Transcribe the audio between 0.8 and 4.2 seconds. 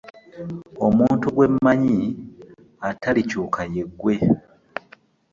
Omuntu gwe mmanyi atalikyuka ye ggwe.